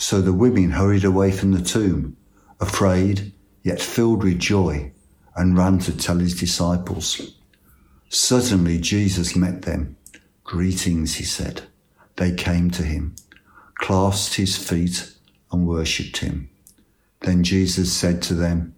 So 0.00 0.22
the 0.22 0.32
women 0.32 0.70
hurried 0.70 1.04
away 1.04 1.30
from 1.30 1.52
the 1.52 1.60
tomb, 1.60 2.16
afraid, 2.58 3.34
yet 3.62 3.82
filled 3.82 4.24
with 4.24 4.38
joy, 4.38 4.92
and 5.36 5.58
ran 5.58 5.78
to 5.80 5.94
tell 5.94 6.16
his 6.16 6.40
disciples. 6.40 7.36
Suddenly 8.08 8.78
Jesus 8.78 9.36
met 9.36 9.60
them. 9.62 9.98
Greetings, 10.42 11.16
he 11.16 11.24
said. 11.24 11.64
They 12.16 12.32
came 12.32 12.70
to 12.70 12.82
him, 12.82 13.14
clasped 13.74 14.36
his 14.36 14.56
feet, 14.56 15.12
and 15.52 15.66
worshipped 15.66 16.16
him. 16.16 16.48
Then 17.20 17.44
Jesus 17.44 17.92
said 17.92 18.22
to 18.22 18.34
them, 18.34 18.74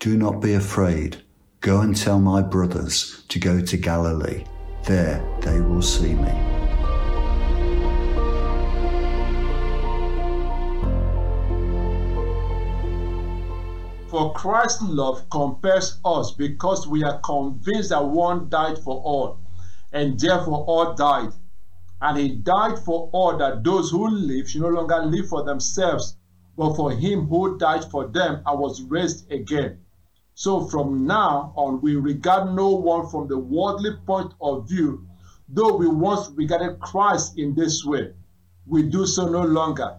Do 0.00 0.16
not 0.16 0.42
be 0.42 0.54
afraid. 0.54 1.22
Go 1.60 1.82
and 1.82 1.96
tell 1.96 2.18
my 2.18 2.42
brothers 2.42 3.22
to 3.28 3.38
go 3.38 3.60
to 3.60 3.76
Galilee. 3.76 4.44
There 4.86 5.24
they 5.40 5.60
will 5.60 5.82
see 5.82 6.14
me. 6.14 6.53
For 14.24 14.32
Christ's 14.32 14.80
love 14.80 15.28
compels 15.28 16.00
us 16.02 16.30
because 16.30 16.88
we 16.88 17.04
are 17.04 17.20
convinced 17.20 17.90
that 17.90 18.06
one 18.06 18.48
died 18.48 18.78
for 18.78 19.02
all, 19.02 19.36
and 19.92 20.18
therefore 20.18 20.64
all 20.64 20.94
died. 20.94 21.34
And 22.00 22.16
he 22.16 22.30
died 22.30 22.78
for 22.78 23.10
all 23.12 23.36
that 23.36 23.62
those 23.62 23.90
who 23.90 24.08
live 24.08 24.48
should 24.48 24.62
no 24.62 24.68
longer 24.68 25.04
live 25.04 25.28
for 25.28 25.44
themselves, 25.44 26.16
but 26.56 26.74
for 26.74 26.90
him 26.90 27.26
who 27.26 27.58
died 27.58 27.84
for 27.90 28.06
them 28.06 28.40
and 28.46 28.58
was 28.58 28.80
raised 28.84 29.30
again. 29.30 29.84
So 30.34 30.68
from 30.68 31.06
now 31.06 31.52
on, 31.54 31.82
we 31.82 31.96
regard 31.96 32.54
no 32.54 32.70
one 32.70 33.06
from 33.10 33.28
the 33.28 33.36
worldly 33.36 33.94
point 34.06 34.32
of 34.40 34.66
view, 34.66 35.06
though 35.50 35.76
we 35.76 35.86
once 35.86 36.30
regarded 36.30 36.80
Christ 36.80 37.36
in 37.36 37.54
this 37.54 37.84
way. 37.84 38.14
We 38.64 38.84
do 38.84 39.04
so 39.04 39.28
no 39.28 39.42
longer. 39.42 39.98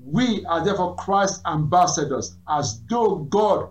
We 0.00 0.44
are 0.46 0.64
therefore 0.64 0.96
Christ's 0.96 1.40
ambassadors, 1.46 2.36
as 2.48 2.80
though 2.88 3.16
God 3.16 3.70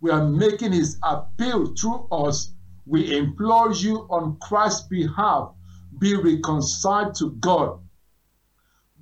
were 0.00 0.24
making 0.24 0.72
his 0.72 0.98
appeal 1.02 1.74
through 1.74 2.06
us. 2.10 2.52
We 2.86 3.16
implore 3.16 3.72
you 3.72 4.06
on 4.10 4.36
Christ's 4.40 4.82
behalf, 4.88 5.52
be 5.98 6.14
reconciled 6.14 7.14
to 7.16 7.30
God. 7.32 7.80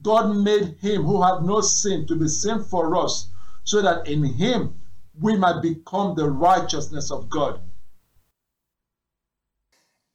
God 0.03 0.37
made 0.37 0.77
him 0.81 1.03
who 1.03 1.23
had 1.23 1.43
no 1.43 1.61
sin 1.61 2.07
to 2.07 2.17
be 2.17 2.29
sin 2.29 2.63
for 2.65 2.97
us, 2.97 3.29
so 3.65 3.83
that 3.83 4.07
in 4.09 4.25
him 4.25 4.75
we 5.21 5.37
might 5.37 5.61
become 5.63 6.15
the 6.17 6.29
righteousness 6.31 7.11
of 7.11 7.29
God. 7.29 7.61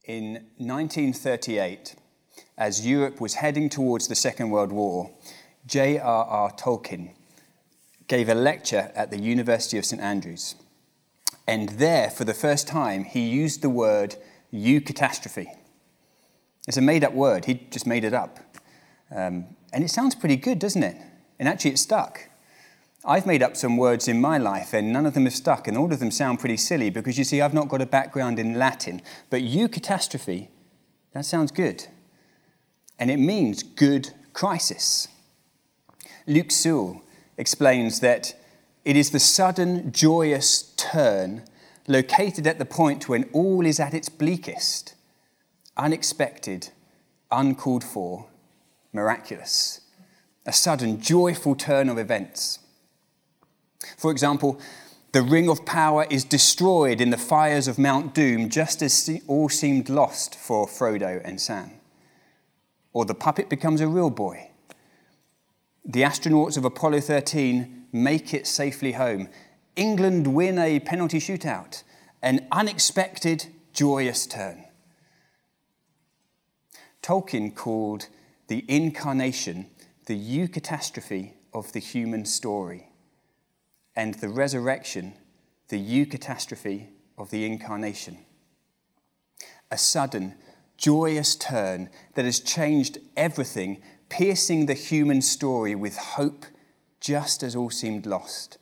In 0.05 0.33
1938, 0.57 1.95
as 2.57 2.87
Europe 2.87 3.19
was 3.19 3.35
heading 3.35 3.69
towards 3.69 4.07
the 4.07 4.15
Second 4.15 4.49
World 4.49 4.71
War, 4.71 5.11
J.R.R. 5.67 6.51
Tolkien 6.53 7.11
gave 8.07 8.29
a 8.29 8.35
lecture 8.35 8.91
at 8.95 9.11
the 9.11 9.19
University 9.19 9.77
of 9.77 9.85
St 9.85 10.01
Andrews. 10.01 10.55
And 11.45 11.69
there, 11.69 12.09
for 12.09 12.23
the 12.23 12.33
first 12.33 12.67
time, 12.67 13.03
he 13.03 13.27
used 13.27 13.61
the 13.61 13.69
word 13.69 14.15
eucatastrophe. 14.53 15.47
It's 16.67 16.77
a 16.77 16.81
made 16.81 17.03
up 17.03 17.13
word, 17.13 17.45
he 17.45 17.65
just 17.69 17.85
made 17.85 18.03
it 18.03 18.13
up. 18.13 18.39
Um, 19.13 19.45
and 19.73 19.83
it 19.83 19.89
sounds 19.89 20.15
pretty 20.15 20.37
good, 20.37 20.59
doesn't 20.59 20.83
it? 20.83 20.97
And 21.39 21.47
actually, 21.47 21.71
it 21.71 21.79
stuck. 21.79 22.29
I've 23.05 23.25
made 23.25 23.43
up 23.43 23.55
some 23.55 23.77
words 23.77 24.07
in 24.07 24.19
my 24.19 24.37
life, 24.37 24.73
and 24.73 24.91
none 24.91 25.05
of 25.05 25.13
them 25.13 25.25
have 25.25 25.35
stuck, 25.35 25.67
and 25.67 25.77
all 25.77 25.91
of 25.93 25.99
them 25.99 26.11
sound 26.11 26.39
pretty 26.39 26.57
silly 26.57 26.89
because 26.89 27.17
you 27.17 27.23
see, 27.23 27.41
I've 27.41 27.53
not 27.53 27.69
got 27.69 27.81
a 27.81 27.85
background 27.85 28.39
in 28.39 28.57
Latin. 28.57 29.01
But 29.29 29.41
eucatastrophe, 29.41 30.47
that 31.13 31.25
sounds 31.25 31.51
good. 31.51 31.85
And 32.99 33.11
it 33.11 33.17
means 33.17 33.63
good 33.63 34.11
crisis. 34.33 35.07
Luke 36.29 36.51
Sewell 36.51 37.01
explains 37.37 38.01
that 38.01 38.35
it 38.83 38.97
is 38.97 39.11
the 39.11 39.19
sudden, 39.19 39.93
joyous 39.93 40.73
turn 40.75 41.43
located 41.87 42.45
at 42.45 42.59
the 42.59 42.65
point 42.65 43.07
when 43.07 43.29
all 43.31 43.65
is 43.65 43.79
at 43.79 43.93
its 43.93 44.09
bleakest, 44.09 44.93
unexpected, 45.77 46.69
uncalled 47.31 47.83
for, 47.83 48.27
miraculous. 48.91 49.79
A 50.45 50.51
sudden, 50.51 50.99
joyful 50.99 51.55
turn 51.55 51.87
of 51.87 51.97
events. 51.97 52.59
For 53.97 54.11
example, 54.11 54.59
the 55.13 55.21
ring 55.21 55.49
of 55.49 55.65
power 55.65 56.05
is 56.09 56.25
destroyed 56.25 56.99
in 56.99 57.09
the 57.09 57.17
fires 57.17 57.69
of 57.69 57.79
Mount 57.79 58.13
Doom 58.13 58.49
just 58.49 58.81
as 58.81 59.09
all 59.27 59.47
seemed 59.47 59.87
lost 59.87 60.35
for 60.35 60.67
Frodo 60.67 61.21
and 61.23 61.39
Sam. 61.39 61.71
Or 62.91 63.05
the 63.05 63.15
puppet 63.15 63.49
becomes 63.49 63.79
a 63.79 63.87
real 63.87 64.09
boy 64.09 64.46
the 65.87 66.01
astronauts 66.01 66.57
of 66.57 66.65
Apollo 66.65 66.99
13 66.99 67.85
make 67.93 68.33
it 68.33 68.45
safely 68.45 68.91
home. 68.91 69.29
England 69.77 70.27
win 70.27 70.59
a 70.59 70.81
penalty 70.81 71.19
shootout. 71.19 71.83
An 72.21 72.45
unexpected, 72.51 73.47
joyous 73.73 74.27
turn. 74.27 74.65
Tolkien 77.01 77.55
called 77.55 78.07
the 78.47 78.65
incarnation 78.67 79.67
the 80.07 80.17
eucatastrophe 80.17 81.33
of 81.53 81.71
the 81.73 81.79
human 81.79 82.25
story, 82.25 82.89
and 83.95 84.15
the 84.15 84.29
resurrection 84.29 85.13
the 85.69 85.79
eucatastrophe 85.79 86.87
of 87.17 87.29
the 87.29 87.45
incarnation. 87.45 88.17
A 89.69 89.77
sudden, 89.77 90.35
joyous 90.77 91.35
turn 91.35 91.89
that 92.13 92.25
has 92.25 92.39
changed 92.39 92.99
everything 93.17 93.81
piercing 94.09 94.65
the 94.65 94.73
human 94.73 95.21
story 95.21 95.75
with 95.75 95.97
hope 95.97 96.45
just 96.99 97.43
as 97.43 97.55
all 97.55 97.69
seemed 97.69 98.05
lost. 98.05 98.57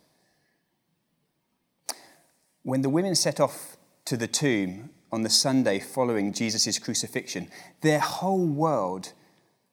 When 2.63 2.81
the 2.81 2.89
women 2.89 3.15
set 3.15 3.39
off 3.39 3.77
to 4.05 4.17
the 4.17 4.27
tomb 4.27 4.89
on 5.11 5.21
the 5.21 5.29
Sunday 5.29 5.79
following 5.79 6.33
Jesus' 6.33 6.79
crucifixion, 6.79 7.49
their 7.81 7.99
whole 7.99 8.45
world 8.45 9.13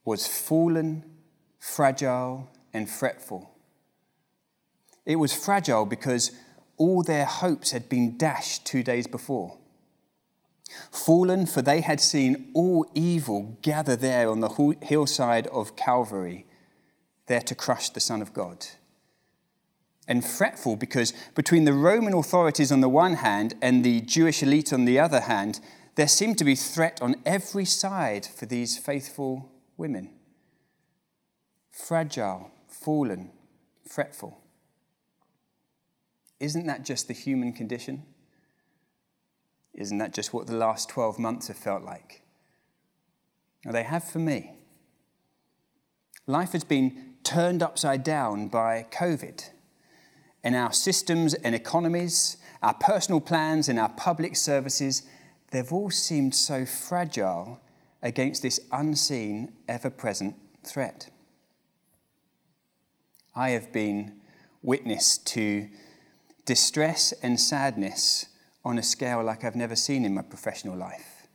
was 0.04 0.26
fallen, 0.26 1.04
fragile, 1.58 2.50
and 2.72 2.88
fretful. 2.88 3.50
It 5.04 5.16
was 5.16 5.32
fragile 5.32 5.86
because 5.86 6.32
all 6.76 7.02
their 7.02 7.24
hopes 7.24 7.70
had 7.72 7.88
been 7.88 8.16
dashed 8.16 8.64
two 8.64 8.82
days 8.82 9.06
before. 9.06 9.58
Fallen, 10.90 11.46
for 11.46 11.62
they 11.62 11.80
had 11.80 12.00
seen 12.00 12.50
all 12.54 12.90
evil 12.94 13.58
gather 13.62 13.96
there 13.96 14.28
on 14.28 14.40
the 14.40 14.76
hillside 14.82 15.46
of 15.48 15.76
Calvary, 15.76 16.46
there 17.26 17.40
to 17.40 17.54
crush 17.54 17.90
the 17.90 18.00
Son 18.00 18.22
of 18.22 18.32
God. 18.32 18.66
and 20.08 20.24
fretful 20.24 20.76
because 20.76 21.12
between 21.34 21.64
the 21.64 21.72
Roman 21.72 22.14
authorities 22.14 22.72
on 22.72 22.80
the 22.80 22.88
one 22.88 23.14
hand 23.14 23.54
and 23.62 23.84
the 23.84 24.00
Jewish 24.00 24.42
elite 24.42 24.72
on 24.72 24.84
the 24.84 24.98
other 24.98 25.20
hand, 25.20 25.60
there 25.94 26.08
seemed 26.08 26.38
to 26.38 26.44
be 26.44 26.54
threat 26.54 27.00
on 27.00 27.16
every 27.24 27.64
side 27.64 28.26
for 28.26 28.46
these 28.46 28.78
faithful 28.78 29.50
women. 29.76 30.10
Fragile, 31.70 32.50
fallen, 32.66 33.30
fretful. 33.88 34.38
Isn't 36.40 36.66
that 36.66 36.84
just 36.84 37.08
the 37.08 37.14
human 37.14 37.52
condition? 37.52 38.02
Isn't 39.74 39.98
that 39.98 40.12
just 40.12 40.34
what 40.34 40.46
the 40.46 40.56
last 40.56 40.88
12 40.88 41.18
months 41.18 41.48
have 41.48 41.56
felt 41.56 41.82
like? 41.82 42.22
Now, 43.64 43.72
they 43.72 43.84
have 43.84 44.04
for 44.04 44.18
me. 44.18 44.56
Life 46.26 46.52
has 46.52 46.64
been 46.64 47.14
turned 47.22 47.62
upside 47.62 48.02
down 48.02 48.48
by 48.48 48.86
COVID. 48.90 49.50
And 50.44 50.54
our 50.54 50.72
systems 50.72 51.34
and 51.34 51.54
economies, 51.54 52.36
our 52.62 52.74
personal 52.74 53.20
plans 53.20 53.68
and 53.68 53.78
our 53.78 53.88
public 53.90 54.36
services, 54.36 55.02
they've 55.50 55.72
all 55.72 55.90
seemed 55.90 56.34
so 56.34 56.66
fragile 56.66 57.60
against 58.02 58.42
this 58.42 58.58
unseen, 58.72 59.52
ever 59.68 59.90
present 59.90 60.34
threat. 60.64 61.08
I 63.34 63.50
have 63.50 63.72
been 63.72 64.20
witness 64.62 65.16
to 65.18 65.68
distress 66.44 67.12
and 67.22 67.38
sadness 67.40 68.26
on 68.64 68.78
a 68.78 68.82
scale 68.82 69.22
like 69.22 69.44
I've 69.44 69.56
never 69.56 69.76
seen 69.76 70.04
in 70.04 70.14
my 70.14 70.22
professional 70.22 70.76
life. 70.76 71.26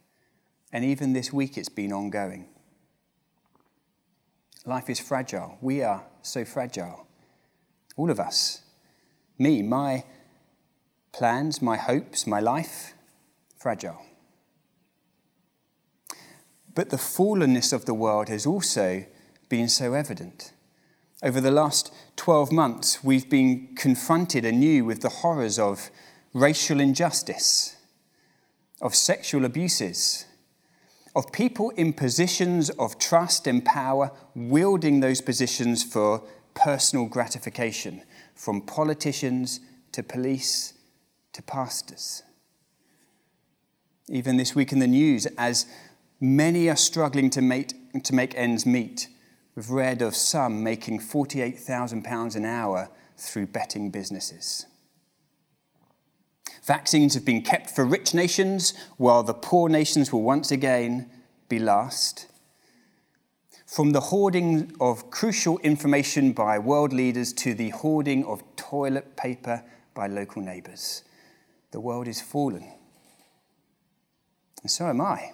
And 0.71 0.83
even 0.83 1.13
this 1.13 1.31
week, 1.31 1.57
it's 1.57 1.69
been 1.69 1.93
ongoing. 1.93 2.47
Life 4.65 4.89
is 4.89 4.99
fragile. 4.99 5.57
We 5.61 5.81
are 5.81 6.03
so 6.21 6.43
fragile. 6.43 7.07
All 7.95 8.09
of 8.09 8.19
us. 8.19 8.61
Me, 9.39 9.61
my 9.61 10.03
plans, 11.13 11.61
my 11.61 11.77
hopes, 11.77 12.27
my 12.27 12.39
life, 12.39 12.93
fragile. 13.57 14.01
But 16.75 16.89
the 16.89 16.97
fallenness 16.97 17.73
of 17.73 17.85
the 17.85 17.93
world 17.93 18.29
has 18.29 18.45
also 18.45 19.05
been 19.49 19.69
so 19.69 19.93
evident. 19.93 20.53
Over 21.23 21.41
the 21.41 21.49
last 21.49 21.91
12 22.17 22.51
months, 22.51 23.03
we've 23.03 23.29
been 23.29 23.73
confronted 23.75 24.45
anew 24.45 24.85
with 24.85 25.01
the 25.01 25.09
horrors 25.09 25.57
of 25.57 25.89
racial 26.33 26.79
injustice, 26.79 27.75
of 28.81 28.93
sexual 28.93 29.45
abuses, 29.45 30.25
of 31.15 31.31
people 31.31 31.71
in 31.71 31.93
positions 31.93 32.69
of 32.71 32.99
trust 32.99 33.47
and 33.47 33.65
power 33.65 34.11
wielding 34.35 34.99
those 34.99 35.19
positions 35.19 35.83
for 35.83 36.21
personal 36.53 37.07
gratification, 37.07 38.03
from 38.35 38.61
politicians 38.61 39.59
to 39.91 40.03
police 40.03 40.73
to 41.33 41.41
pastors. 41.41 42.23
Even 44.09 44.37
this 44.37 44.55
week 44.55 44.71
in 44.71 44.79
the 44.79 44.87
news, 44.87 45.25
as 45.37 45.65
many 46.19 46.69
are 46.69 46.75
struggling 46.75 47.29
to 47.31 47.41
make, 47.41 47.73
to 48.03 48.13
make 48.13 48.35
ends 48.35 48.65
meet, 48.65 49.07
we've 49.55 49.69
read 49.69 50.01
of 50.01 50.15
some 50.15 50.63
making 50.63 50.99
£48,000 50.99 52.35
an 52.35 52.45
hour 52.45 52.89
through 53.17 53.47
betting 53.47 53.89
businesses. 53.89 54.65
Vaccines 56.67 57.13
have 57.13 57.23
been 57.23 57.41
kept 57.41 57.69
for 57.69 57.85
rich 57.85 58.13
nations, 58.13 58.73
while 58.97 59.23
the 59.23 59.33
poor 59.33 59.69
nations 59.69 60.11
will 60.11 60.21
once 60.21 60.51
again 60.51 61.09
be 61.47 61.59
last. 61.59 62.25
From 63.65 63.93
the 63.93 64.01
hoarding 64.01 64.75
of 64.81 65.09
crucial 65.09 65.59
information 65.59 66.33
by 66.33 66.59
world 66.59 66.91
leaders 66.91 67.31
to 67.33 67.53
the 67.53 67.69
hoarding 67.69 68.25
of 68.25 68.43
toilet 68.57 69.15
paper 69.15 69.63
by 69.93 70.07
local 70.07 70.41
neighbours, 70.41 71.03
the 71.71 71.79
world 71.79 72.05
is 72.05 72.19
fallen. 72.19 72.69
And 74.61 74.69
so 74.69 74.87
am 74.87 74.99
I. 74.99 75.31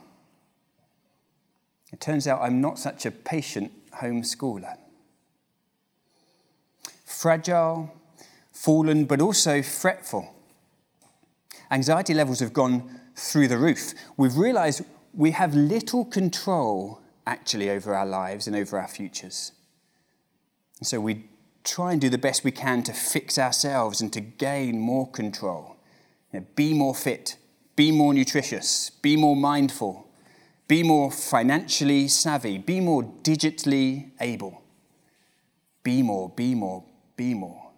It 1.92 2.00
turns 2.00 2.28
out 2.28 2.44
I'm 2.44 2.62
not 2.62 2.78
such 2.78 3.08
a 3.08 3.12
patient 3.12 3.72
homeschooler. 3.96 4.78
Fragile, 7.06 7.92
fallen, 8.52 9.06
but 9.06 9.20
also 9.20 9.64
fretful 9.64 10.30
anxiety 11.74 12.14
levels 12.14 12.40
have 12.40 12.54
gone 12.54 13.00
through 13.16 13.48
the 13.48 13.58
roof. 13.58 13.94
We've 14.16 14.38
realized 14.38 14.84
we 15.14 15.32
have 15.32 15.56
little 15.56 16.06
control 16.06 17.02
actually 17.26 17.70
over 17.70 17.96
our 17.96 18.06
lives 18.06 18.48
and 18.48 18.56
over 18.56 18.80
our 18.80 18.88
futures. 18.88 19.52
And 20.80 20.88
so 20.88 21.00
we 21.00 21.26
try 21.64 21.92
and 21.94 22.02
do 22.02 22.10
the 22.10 22.18
best 22.18 22.44
we 22.44 22.52
can 22.52 22.84
to 22.84 22.94
fix 22.94 23.38
ourselves 23.38 24.02
and 24.02 24.12
to 24.14 24.22
gain 24.22 24.80
more 24.80 25.10
control. 25.10 25.78
You 26.32 26.40
know, 26.40 26.46
be 26.56 26.74
more 26.74 26.94
fit, 26.94 27.38
be 27.76 27.92
more 27.92 28.14
nutritious, 28.14 28.90
be 28.90 29.16
more 29.16 29.36
mindful, 29.36 30.08
be 30.68 30.84
more 30.84 31.12
financially 31.12 32.08
savvy, 32.08 32.58
be 32.58 32.80
more 32.80 33.04
digitally 33.04 34.12
able. 34.20 34.62
Be 35.84 36.02
more, 36.02 36.30
be 36.30 36.56
more, 36.56 36.84
be 37.16 37.34
more. 37.34 37.72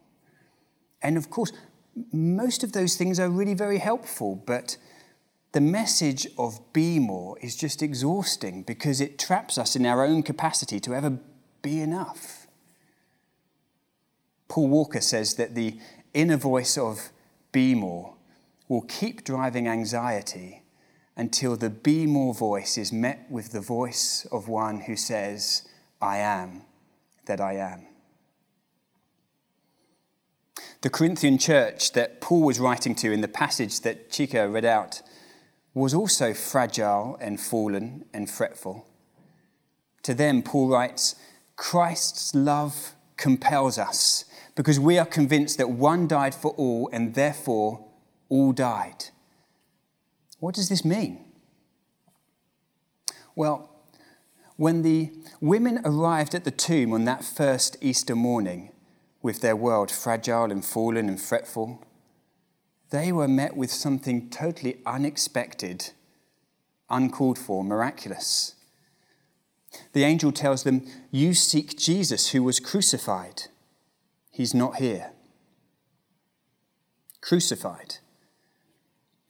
And 1.02 1.18
of 1.18 1.30
course, 1.30 1.52
most 2.12 2.64
of 2.64 2.74
those 2.74 2.96
things 2.96 3.20
are 3.20 3.30
really 3.30 3.54
very 3.54 3.78
helpful, 3.78 4.36
but 4.36 4.78
the 5.54 5.62
message 5.62 6.28
of 6.38 6.60
be 6.74 7.00
more 7.00 7.40
is 7.40 7.56
just 7.56 7.82
exhausting 7.82 8.64
because 8.64 9.00
it 9.00 9.18
traps 9.18 9.58
us 9.58 9.76
in 9.76 9.86
our 9.86 10.04
own 10.04 10.22
capacity 10.22 10.80
to 10.82 10.94
ever 10.94 11.18
be 11.62 11.80
enough. 11.80 12.48
Paul 14.48 14.68
Walker 14.68 15.02
says 15.02 15.36
that 15.36 15.56
the 15.56 15.80
inner 16.14 16.38
voice 16.38 16.78
of 16.78 17.10
be 17.52 17.74
more 17.74 18.16
will 18.68 18.82
keep 18.82 19.24
driving 19.24 19.68
anxiety 19.68 20.64
until 21.16 21.56
the 21.56 21.70
be 21.70 22.06
more 22.06 22.34
voice 22.34 22.78
is 22.78 22.92
met 22.92 23.26
with 23.30 23.52
the 23.52 23.62
voice 23.62 24.28
of 24.32 24.48
one 24.50 24.82
who 24.82 24.96
says, 24.96 25.64
I 26.02 26.18
am 26.18 26.64
that 27.26 27.40
I 27.40 27.54
am. 27.54 27.88
The 30.86 30.92
Corinthian 30.92 31.40
church 31.40 31.94
that 31.94 32.22
Paul 32.22 32.44
was 32.44 32.60
writing 32.60 32.94
to 32.98 33.12
in 33.12 33.22
the 33.22 33.28
passage 33.28 33.82
that 33.82 34.12
Chica 34.12 34.48
read 34.48 34.66
out 34.66 35.02
was 35.74 35.96
also 35.96 36.32
fragile 36.32 37.18
and 37.20 37.42
fallen 37.42 38.06
and 38.14 38.30
fretful. 38.30 38.86
To 40.04 40.14
them, 40.14 40.44
Paul 40.44 40.70
writes, 40.70 41.16
Christ's 41.56 42.36
love 42.36 42.94
compels 43.18 43.80
us 43.80 44.26
because 44.54 44.80
we 44.80 45.00
are 45.00 45.08
convinced 45.08 45.58
that 45.58 45.72
one 45.72 46.08
died 46.08 46.36
for 46.36 46.52
all 46.52 46.88
and 46.94 47.16
therefore 47.16 47.84
all 48.30 48.52
died. 48.52 49.06
What 50.38 50.54
does 50.54 50.70
this 50.70 50.86
mean? 50.86 51.26
Well, 53.34 53.72
when 54.56 54.84
the 54.84 55.14
women 55.42 55.82
arrived 55.84 56.36
at 56.36 56.44
the 56.44 56.52
tomb 56.52 56.94
on 56.94 57.06
that 57.06 57.26
first 57.26 57.76
Easter 57.82 58.16
morning, 58.16 58.70
with 59.26 59.42
their 59.42 59.56
world 59.56 59.90
fragile 59.90 60.52
and 60.52 60.64
fallen 60.64 61.10
and 61.10 61.20
fretful, 61.20 61.84
they 62.92 63.12
were 63.12 63.28
met 63.28 63.58
with 63.58 63.72
something 63.72 64.30
totally 64.30 64.78
unexpected, 64.86 65.90
uncalled 66.92 67.40
for, 67.40 67.64
miraculous. 67.64 68.54
The 69.94 70.04
angel 70.04 70.32
tells 70.32 70.62
them, 70.62 70.86
You 71.10 71.34
seek 71.34 71.76
Jesus 71.76 72.30
who 72.30 72.44
was 72.44 72.60
crucified. 72.60 73.48
He's 74.30 74.54
not 74.54 74.76
here. 74.76 75.10
Crucified. 77.20 77.96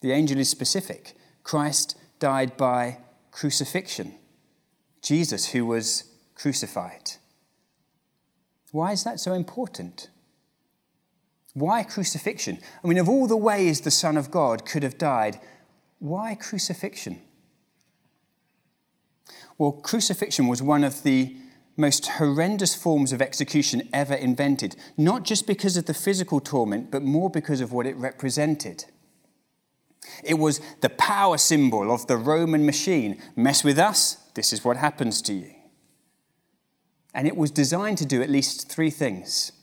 The 0.02 0.12
angel 0.12 0.38
is 0.40 0.50
specific. 0.50 1.16
Christ 1.44 1.98
died 2.20 2.58
by 2.58 2.98
crucifixion. 3.32 4.16
Jesus 5.02 5.52
who 5.54 5.66
was 5.66 6.04
crucified. 6.36 7.12
Why 8.76 8.92
is 8.92 9.06
that 9.06 9.22
so 9.22 9.32
important? 9.32 10.10
Why 11.54 11.84
crucifixion? 11.84 12.60
I 12.84 12.88
mean, 12.90 12.98
of 12.98 13.08
all 13.08 13.26
the 13.26 13.38
ways 13.38 13.80
the 13.80 13.90
Son 13.90 14.18
of 14.18 14.30
God 14.30 14.66
could 14.66 14.84
have 14.84 14.98
died, 14.98 15.40
why 16.00 16.36
crucifixion? 16.36 17.22
Well, 19.58 19.72
crucifixion 19.72 20.48
was 20.48 20.62
one 20.62 20.84
of 20.84 21.04
the 21.04 21.38
most 21.78 22.06
horrendous 22.06 22.76
forms 22.76 23.14
of 23.14 23.22
execution 23.22 23.88
ever 23.94 24.14
invented, 24.14 24.76
not 24.98 25.24
just 25.24 25.48
because 25.48 25.78
of 25.78 25.86
the 25.86 25.94
physical 25.94 26.42
torment, 26.42 26.92
but 26.92 27.02
more 27.02 27.30
because 27.30 27.62
of 27.62 27.72
what 27.72 27.86
it 27.86 27.96
represented. 27.96 28.84
It 30.22 30.34
was 30.34 30.60
the 30.82 30.90
power 30.90 31.38
symbol 31.38 31.94
of 31.94 32.08
the 32.08 32.18
Roman 32.18 32.66
machine. 32.66 33.22
Mess 33.38 33.64
with 33.64 33.80
us, 33.80 34.18
this 34.34 34.52
is 34.52 34.66
what 34.66 34.76
happens 34.76 35.22
to 35.22 35.34
you 35.34 35.55
and 37.16 37.26
it 37.26 37.38
was 37.38 37.50
designed 37.50 37.98
to 37.98 38.06
do 38.06 38.22
at 38.22 38.30
least 38.30 38.70
three 38.70 38.92
things. 38.92 39.54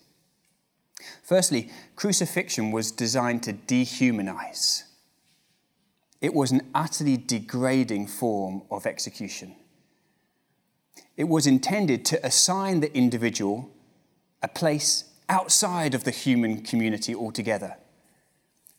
Firstly, 1.23 1.71
crucifixion 1.97 2.73
was 2.73 2.91
designed 2.91 3.43
to 3.43 3.53
dehumanize. 3.53 4.85
It 6.23 6.33
was 6.33 6.51
an 6.51 6.63
utterly 6.75 7.19
degrading 7.19 8.07
form 8.07 8.63
of 8.71 8.87
execution. 8.87 9.55
It 11.17 11.25
was 11.25 11.47
intended 11.47 12.07
to 12.07 12.27
assign 12.27 12.81
the 12.81 12.97
individual 12.97 13.71
a 14.43 14.49
place 14.49 15.05
outside 15.29 15.95
of 15.95 16.05
the 16.05 16.11
human 16.11 16.63
community 16.63 17.15
altogether. 17.15 17.77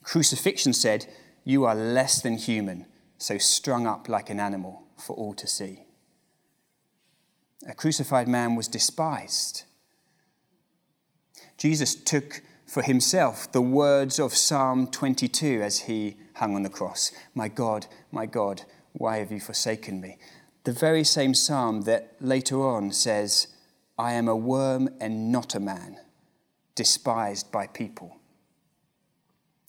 Crucifixion 0.01 0.73
said, 0.73 1.05
You 1.45 1.63
are 1.65 1.75
less 1.75 2.21
than 2.21 2.37
human, 2.37 2.87
so 3.19 3.37
strung 3.37 3.85
up 3.85 4.09
like 4.09 4.31
an 4.31 4.39
animal 4.39 4.83
for 4.97 5.15
all 5.15 5.35
to 5.35 5.47
see. 5.47 5.85
A 7.67 7.73
crucified 7.73 8.27
man 8.27 8.55
was 8.55 8.67
despised. 8.67 9.63
Jesus 11.57 11.95
took 11.95 12.41
for 12.65 12.81
himself 12.81 13.51
the 13.51 13.61
words 13.61 14.19
of 14.19 14.35
Psalm 14.35 14.87
22 14.87 15.61
as 15.61 15.81
he 15.81 16.17
hung 16.35 16.55
on 16.55 16.63
the 16.63 16.69
cross 16.69 17.11
My 17.33 17.47
God, 17.47 17.87
my 18.11 18.25
God, 18.25 18.63
why 18.93 19.17
have 19.17 19.31
you 19.31 19.39
forsaken 19.39 20.01
me? 20.01 20.17
The 20.63 20.71
very 20.71 21.03
same 21.03 21.33
psalm 21.33 21.81
that 21.81 22.15
later 22.19 22.65
on 22.65 22.91
says, 22.91 23.47
I 23.97 24.13
am 24.13 24.27
a 24.27 24.35
worm 24.35 24.89
and 24.99 25.31
not 25.31 25.55
a 25.55 25.59
man, 25.59 25.99
despised 26.75 27.51
by 27.51 27.67
people. 27.67 28.17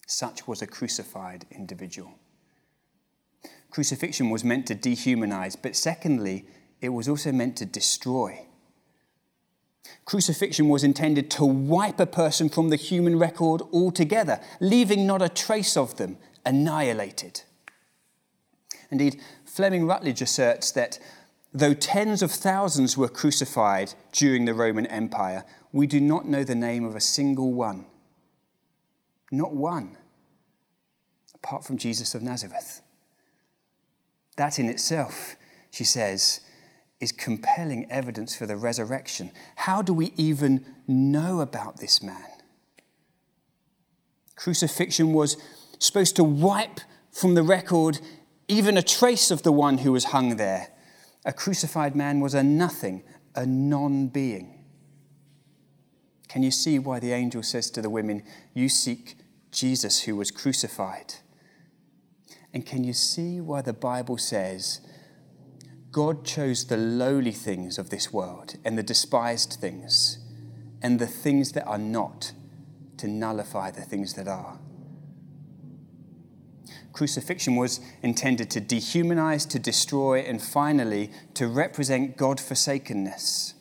Such 0.06 0.46
was 0.46 0.62
a 0.62 0.66
crucified 0.66 1.46
individual. 1.50 2.18
Crucifixion 3.70 4.30
was 4.30 4.44
meant 4.44 4.66
to 4.68 4.74
dehumanize, 4.74 5.56
but 5.60 5.74
secondly, 5.74 6.46
it 6.84 6.90
was 6.90 7.08
also 7.08 7.32
meant 7.32 7.56
to 7.56 7.64
destroy. 7.64 8.46
Crucifixion 10.04 10.68
was 10.68 10.84
intended 10.84 11.30
to 11.30 11.44
wipe 11.46 11.98
a 11.98 12.04
person 12.04 12.50
from 12.50 12.68
the 12.68 12.76
human 12.76 13.18
record 13.18 13.62
altogether, 13.72 14.38
leaving 14.60 15.06
not 15.06 15.22
a 15.22 15.30
trace 15.30 15.78
of 15.78 15.96
them, 15.96 16.18
annihilated. 16.44 17.40
Indeed, 18.90 19.18
Fleming 19.46 19.86
Rutledge 19.86 20.20
asserts 20.20 20.72
that 20.72 20.98
though 21.54 21.72
tens 21.72 22.20
of 22.20 22.30
thousands 22.30 22.98
were 22.98 23.08
crucified 23.08 23.94
during 24.12 24.44
the 24.44 24.52
Roman 24.52 24.86
Empire, 24.86 25.44
we 25.72 25.86
do 25.86 26.02
not 26.02 26.28
know 26.28 26.44
the 26.44 26.54
name 26.54 26.84
of 26.84 26.94
a 26.94 27.00
single 27.00 27.54
one. 27.54 27.86
Not 29.32 29.54
one, 29.54 29.96
apart 31.34 31.64
from 31.64 31.78
Jesus 31.78 32.14
of 32.14 32.22
Nazareth. 32.22 32.82
That 34.36 34.58
in 34.58 34.68
itself, 34.68 35.36
she 35.70 35.84
says, 35.84 36.40
is 37.00 37.12
compelling 37.12 37.90
evidence 37.90 38.36
for 38.36 38.46
the 38.46 38.56
resurrection. 38.56 39.30
How 39.56 39.82
do 39.82 39.92
we 39.92 40.12
even 40.16 40.64
know 40.86 41.40
about 41.40 41.78
this 41.78 42.02
man? 42.02 42.24
Crucifixion 44.36 45.12
was 45.12 45.36
supposed 45.78 46.16
to 46.16 46.24
wipe 46.24 46.80
from 47.12 47.34
the 47.34 47.42
record 47.42 48.00
even 48.48 48.76
a 48.76 48.82
trace 48.82 49.30
of 49.30 49.42
the 49.42 49.52
one 49.52 49.78
who 49.78 49.92
was 49.92 50.06
hung 50.06 50.36
there. 50.36 50.68
A 51.24 51.32
crucified 51.32 51.96
man 51.96 52.20
was 52.20 52.34
a 52.34 52.42
nothing, 52.42 53.02
a 53.34 53.46
non 53.46 54.08
being. 54.08 54.64
Can 56.28 56.42
you 56.42 56.50
see 56.50 56.78
why 56.78 57.00
the 57.00 57.12
angel 57.12 57.42
says 57.42 57.70
to 57.70 57.80
the 57.80 57.90
women, 57.90 58.22
You 58.54 58.68
seek 58.68 59.16
Jesus 59.50 60.02
who 60.02 60.16
was 60.16 60.30
crucified? 60.30 61.14
And 62.52 62.66
can 62.66 62.84
you 62.84 62.92
see 62.92 63.40
why 63.40 63.62
the 63.62 63.72
Bible 63.72 64.18
says, 64.18 64.80
God 65.94 66.24
chose 66.24 66.64
the 66.64 66.76
lowly 66.76 67.30
things 67.30 67.78
of 67.78 67.90
this 67.90 68.12
world 68.12 68.56
and 68.64 68.76
the 68.76 68.82
despised 68.82 69.58
things 69.60 70.18
and 70.82 70.98
the 70.98 71.06
things 71.06 71.52
that 71.52 71.64
are 71.68 71.78
not 71.78 72.32
to 72.96 73.06
nullify 73.06 73.70
the 73.70 73.82
things 73.82 74.14
that 74.14 74.26
are. 74.26 74.58
Crucifixion 76.92 77.54
was 77.54 77.78
intended 78.02 78.50
to 78.50 78.60
dehumanize, 78.60 79.48
to 79.50 79.60
destroy, 79.60 80.18
and 80.18 80.42
finally 80.42 81.12
to 81.34 81.46
represent 81.46 82.16
God 82.16 82.40
forsakenness. 82.40 83.54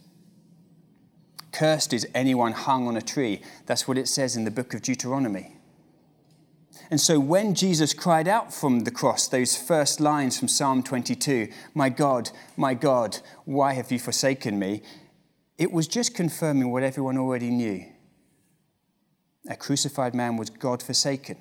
Cursed 1.52 1.94
is 1.94 2.08
anyone 2.16 2.54
hung 2.54 2.88
on 2.88 2.98
a 2.98 3.02
tree. 3.04 3.44
That's 3.68 3.88
what 3.88 4.00
it 4.00 4.08
says 4.08 4.36
in 4.36 4.44
the 4.44 4.50
book 4.50 4.74
of 4.74 4.82
Deuteronomy. 4.82 5.52
And 6.92 7.00
so 7.00 7.20
when 7.20 7.56
Jesus 7.56 7.94
cried 7.94 8.28
out 8.28 8.54
from 8.54 8.82
the 8.82 8.92
cross, 8.92 9.28
those 9.28 9.56
first 9.56 10.00
lines 10.00 10.38
from 10.38 10.48
Psalm 10.48 10.84
22, 10.84 11.48
My 11.74 11.90
God, 11.90 12.30
my 12.58 12.74
God, 12.74 13.20
why 13.46 13.74
have 13.74 13.92
you 13.92 14.00
forsaken 14.00 14.60
me? 14.60 14.82
It 15.58 15.72
was 15.72 15.88
just 15.88 16.16
confirming 16.16 16.72
what 16.72 16.84
everyone 16.84 17.18
already 17.18 17.50
knew. 17.50 17.86
A 19.50 19.56
crucified 19.56 20.16
man 20.16 20.38
was 20.38 20.50
God 20.50 20.82
forsaken, 20.82 21.38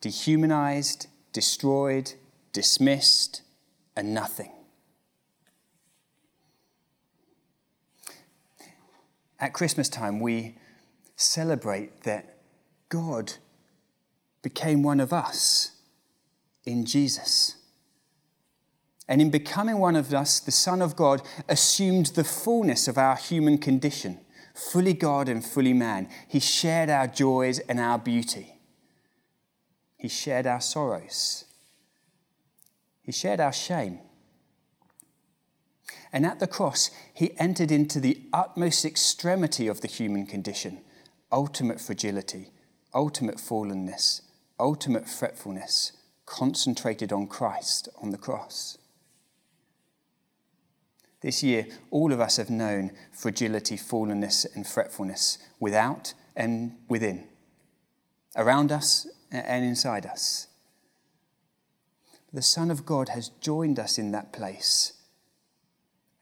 dehumanized, 0.00 1.08
destroyed, 1.32 2.12
dismissed, 2.52 3.42
and 3.96 4.14
nothing. 4.14 4.52
At 9.40 9.52
Christmas 9.52 9.88
time, 9.88 10.20
we 10.20 10.54
celebrate 11.16 12.02
that 12.04 12.38
God 12.88 13.32
became 14.42 14.82
one 14.82 15.00
of 15.00 15.12
us 15.12 15.72
in 16.64 16.84
Jesus. 16.84 17.56
And 19.08 19.20
in 19.20 19.30
becoming 19.30 19.78
one 19.78 19.96
of 19.96 20.12
us, 20.14 20.40
the 20.40 20.52
Son 20.52 20.80
of 20.80 20.96
God 20.96 21.22
assumed 21.48 22.06
the 22.06 22.24
fullness 22.24 22.88
of 22.88 22.98
our 22.98 23.16
human 23.16 23.58
condition, 23.58 24.18
fully 24.54 24.94
God 24.94 25.28
and 25.28 25.44
fully 25.44 25.72
man. 25.72 26.08
He 26.28 26.40
shared 26.40 26.88
our 26.88 27.06
joys 27.06 27.58
and 27.60 27.80
our 27.80 27.98
beauty. 27.98 28.58
He 29.96 30.08
shared 30.08 30.46
our 30.46 30.60
sorrows. 30.60 31.44
He 33.02 33.12
shared 33.12 33.40
our 33.40 33.52
shame. 33.52 34.00
And 36.12 36.26
at 36.26 36.40
the 36.40 36.46
cross, 36.46 36.90
he 37.14 37.38
entered 37.38 37.70
into 37.70 37.98
the 37.98 38.22
utmost 38.32 38.84
extremity 38.84 39.66
of 39.66 39.80
the 39.80 39.88
human 39.88 40.26
condition 40.26 40.80
ultimate 41.30 41.80
fragility, 41.80 42.50
ultimate 42.94 43.36
fallenness, 43.36 44.20
ultimate 44.62 45.08
fretfulness 45.08 45.92
concentrated 46.24 47.12
on 47.12 47.26
Christ 47.26 47.88
on 48.00 48.10
the 48.10 48.16
cross. 48.16 48.78
This 51.20 51.42
year, 51.42 51.66
all 51.90 52.12
of 52.12 52.20
us 52.20 52.36
have 52.36 52.48
known 52.48 52.92
fragility, 53.12 53.76
fallenness, 53.76 54.46
and 54.54 54.66
fretfulness 54.66 55.38
without 55.60 56.14
and 56.36 56.76
within, 56.88 57.24
around 58.36 58.72
us 58.72 59.06
and 59.32 59.64
inside 59.64 60.06
us. 60.06 60.46
The 62.32 62.42
Son 62.42 62.70
of 62.70 62.86
God 62.86 63.10
has 63.10 63.28
joined 63.40 63.78
us 63.78 63.98
in 63.98 64.12
that 64.12 64.32
place 64.32 64.94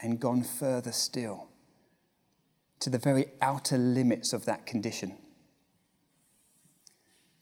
and 0.01 0.19
gone 0.19 0.43
further 0.43 0.93
still 0.93 1.49
to 2.81 2.89
the 2.89 2.99
very 2.99 3.27
outer 3.43 3.77
limits 3.77 4.33
of 4.33 4.47
that 4.47 4.67
condition 4.67 5.19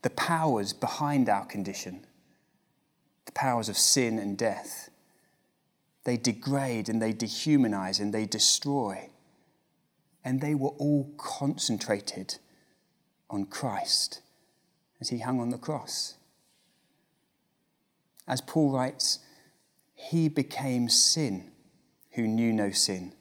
the 0.03 0.11
powers 0.11 0.73
behind 0.73 1.29
our 1.29 1.45
condition, 1.45 2.07
the 3.27 3.33
powers 3.33 3.69
of 3.69 3.77
sin 3.77 4.19
and 4.19 4.39
death. 4.39 4.91
They 6.05 6.17
degrade 6.17 6.89
and 6.89 7.03
they 7.03 7.13
dehumanize 7.13 8.01
and 8.01 8.15
they 8.15 8.25
destroy. 8.25 9.11
And 10.25 10.41
they 10.41 10.55
were 10.55 10.71
all 10.71 11.13
concentrated 11.17 12.39
on 13.31 13.47
Christ 13.47 14.21
as 15.01 15.11
he 15.11 15.19
hung 15.19 15.41
on 15.41 15.51
the 15.51 15.59
cross. 15.59 16.15
As 18.27 18.41
Paul 18.41 18.73
writes, 18.73 19.21
he 19.95 20.29
became 20.29 20.89
sin 20.89 21.51
who 22.13 22.27
knew 22.27 22.53
no 22.53 22.71
sin, 22.71 23.13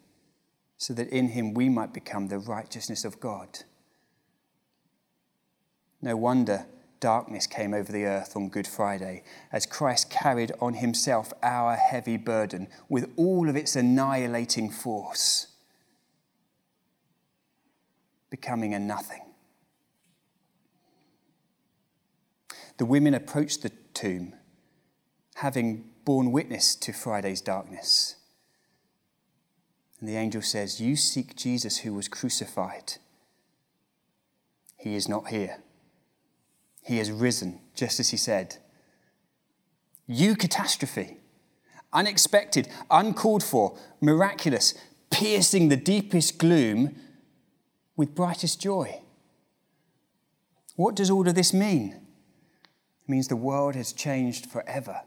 so 0.77 0.93
that 0.93 1.09
in 1.09 1.29
him 1.29 1.53
we 1.53 1.69
might 1.69 1.93
become 1.93 2.27
the 2.27 2.39
righteousness 2.39 3.05
of 3.05 3.19
God. 3.19 3.63
No 6.01 6.15
wonder 6.15 6.65
darkness 6.99 7.47
came 7.47 7.73
over 7.73 7.91
the 7.91 8.05
earth 8.05 8.35
on 8.35 8.49
Good 8.49 8.67
Friday 8.67 9.23
as 9.51 9.65
Christ 9.65 10.09
carried 10.09 10.51
on 10.59 10.75
himself 10.75 11.31
our 11.43 11.75
heavy 11.75 12.17
burden 12.17 12.67
with 12.89 13.11
all 13.15 13.49
of 13.49 13.55
its 13.55 13.75
annihilating 13.75 14.69
force, 14.69 15.47
becoming 18.29 18.73
a 18.73 18.79
nothing. 18.79 19.21
The 22.77 22.85
women 22.85 23.13
approached 23.13 23.63
the 23.63 23.71
tomb, 23.93 24.33
having 25.35 25.85
borne 26.05 26.31
witness 26.31 26.75
to 26.75 26.93
Friday's 26.93 27.41
darkness. 27.41 28.15
And 29.99 30.07
the 30.07 30.15
angel 30.15 30.43
says, 30.43 30.79
You 30.79 30.95
seek 30.95 31.35
Jesus 31.35 31.79
who 31.79 31.93
was 31.93 32.07
crucified. 32.07 32.93
He 34.77 34.95
is 34.95 35.09
not 35.09 35.29
here. 35.29 35.57
He 36.87 36.99
has 36.99 37.11
risen, 37.11 37.59
just 37.75 37.99
as 37.99 38.09
he 38.09 38.17
said. 38.17 38.55
Eucatastrophe, 40.09 41.17
unexpected, 41.91 42.69
uncalled 42.89 43.43
for, 43.43 43.77
miraculous, 43.99 44.73
piercing 45.09 45.67
the 45.67 45.75
deepest 45.75 46.37
gloom 46.37 46.95
with 47.97 48.15
brightest 48.15 48.61
joy. 48.61 49.01
What 50.77 50.95
does 50.95 51.09
all 51.09 51.27
of 51.27 51.35
this 51.35 51.53
mean? 51.53 51.91
It 51.91 53.09
means 53.09 53.27
the 53.27 53.35
world 53.35 53.75
has 53.75 53.91
changed 53.91 54.45
forever. 54.45 55.01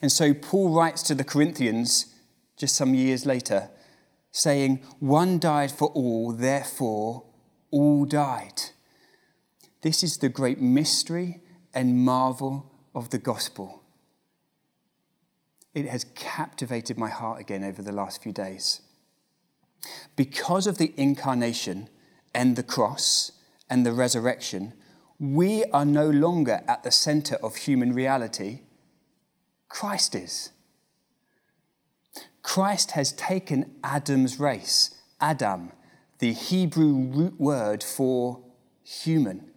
And 0.00 0.10
so 0.10 0.32
Paul 0.32 0.74
writes 0.74 1.02
to 1.02 1.14
the 1.14 1.24
Corinthians 1.24 2.14
just 2.56 2.74
some 2.74 2.94
years 2.94 3.26
later 3.26 3.68
saying, 4.32 4.82
One 5.00 5.38
died 5.38 5.70
for 5.70 5.88
all, 5.88 6.32
therefore 6.32 7.24
all 7.70 8.06
died. 8.06 8.62
This 9.82 10.02
is 10.02 10.18
the 10.18 10.28
great 10.28 10.60
mystery 10.60 11.40
and 11.72 12.04
marvel 12.04 12.72
of 12.94 13.10
the 13.10 13.18
gospel. 13.18 13.82
It 15.74 15.86
has 15.86 16.06
captivated 16.14 16.98
my 16.98 17.08
heart 17.08 17.40
again 17.40 17.62
over 17.62 17.82
the 17.82 17.92
last 17.92 18.22
few 18.22 18.32
days. 18.32 18.80
Because 20.16 20.66
of 20.66 20.78
the 20.78 20.92
incarnation 20.96 21.88
and 22.34 22.56
the 22.56 22.62
cross 22.62 23.32
and 23.70 23.86
the 23.86 23.92
resurrection, 23.92 24.72
we 25.20 25.64
are 25.66 25.84
no 25.84 26.08
longer 26.08 26.62
at 26.66 26.82
the 26.82 26.90
center 26.90 27.36
of 27.36 27.56
human 27.56 27.92
reality. 27.92 28.60
Christ 29.68 30.14
is. 30.14 30.50
Christ 32.42 32.92
has 32.92 33.12
taken 33.12 33.76
Adam's 33.84 34.40
race, 34.40 34.94
Adam, 35.20 35.72
the 36.18 36.32
Hebrew 36.32 36.94
root 36.94 37.38
word 37.38 37.84
for 37.84 38.42
human. 38.82 39.47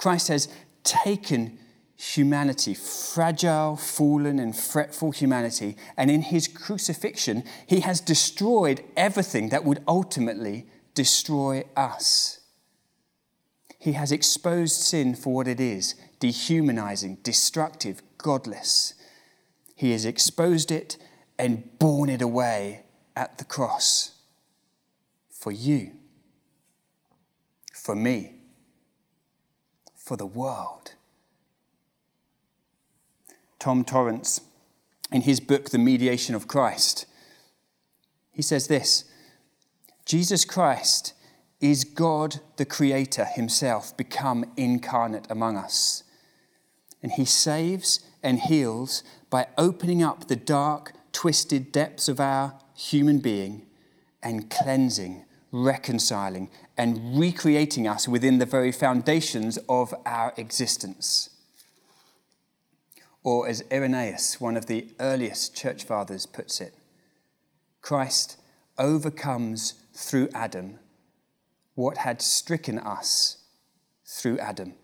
Christ 0.00 0.28
has 0.28 0.48
taken 0.82 1.58
humanity, 1.94 2.72
fragile, 2.72 3.76
fallen, 3.76 4.38
and 4.38 4.56
fretful 4.56 5.10
humanity, 5.10 5.76
and 5.94 6.10
in 6.10 6.22
his 6.22 6.48
crucifixion, 6.48 7.44
he 7.66 7.80
has 7.80 8.00
destroyed 8.00 8.82
everything 8.96 9.50
that 9.50 9.62
would 9.62 9.84
ultimately 9.86 10.66
destroy 10.94 11.64
us. 11.76 12.40
He 13.78 13.92
has 13.92 14.10
exposed 14.10 14.80
sin 14.80 15.14
for 15.14 15.34
what 15.34 15.46
it 15.46 15.60
is 15.60 15.94
dehumanizing, 16.18 17.18
destructive, 17.22 18.02
godless. 18.16 18.94
He 19.74 19.92
has 19.92 20.06
exposed 20.06 20.70
it 20.70 20.96
and 21.38 21.78
borne 21.78 22.08
it 22.08 22.22
away 22.22 22.84
at 23.14 23.36
the 23.36 23.44
cross 23.44 24.12
for 25.28 25.52
you, 25.52 25.92
for 27.74 27.94
me, 27.94 28.39
for 30.10 30.16
the 30.16 30.26
world. 30.26 30.94
Tom 33.60 33.84
Torrance, 33.84 34.40
in 35.12 35.20
his 35.20 35.38
book, 35.38 35.70
The 35.70 35.78
Mediation 35.78 36.34
of 36.34 36.48
Christ, 36.48 37.06
he 38.32 38.42
says 38.42 38.66
this 38.66 39.04
Jesus 40.04 40.44
Christ 40.44 41.12
is 41.60 41.84
God 41.84 42.40
the 42.56 42.64
Creator 42.64 43.24
Himself 43.24 43.96
become 43.96 44.46
incarnate 44.56 45.28
among 45.30 45.56
us. 45.56 46.02
And 47.04 47.12
He 47.12 47.24
saves 47.24 48.00
and 48.20 48.40
heals 48.40 49.04
by 49.30 49.46
opening 49.56 50.02
up 50.02 50.26
the 50.26 50.34
dark, 50.34 50.92
twisted 51.12 51.70
depths 51.70 52.08
of 52.08 52.18
our 52.18 52.58
human 52.74 53.20
being 53.20 53.64
and 54.24 54.50
cleansing, 54.50 55.24
reconciling, 55.52 56.50
and 56.76 57.18
recreating 57.18 57.86
us 57.86 58.06
within 58.06 58.38
the 58.38 58.46
very 58.46 58.72
foundations 58.72 59.58
of 59.68 59.94
our 60.06 60.32
existence. 60.36 61.30
Or, 63.22 63.48
as 63.48 63.64
Irenaeus, 63.70 64.40
one 64.40 64.56
of 64.56 64.66
the 64.66 64.88
earliest 64.98 65.54
church 65.54 65.84
fathers, 65.84 66.24
puts 66.26 66.60
it, 66.60 66.74
Christ 67.82 68.38
overcomes 68.78 69.74
through 69.92 70.28
Adam 70.34 70.78
what 71.74 71.98
had 71.98 72.22
stricken 72.22 72.78
us 72.78 73.38
through 74.06 74.38
Adam. 74.38 74.74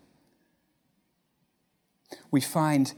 We 2.31 2.41
find 2.41 2.93